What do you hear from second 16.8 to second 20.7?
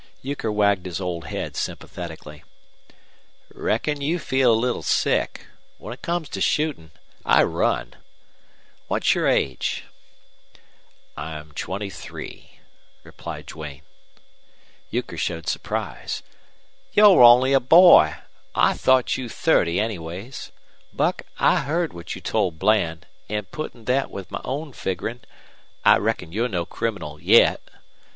"You're only a boy! I thought you thirty anyways.